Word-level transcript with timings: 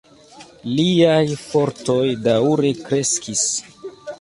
Liaj 0.77 1.35
fortoj 1.43 2.01
daŭre 2.25 2.73
kreskis. 2.89 3.45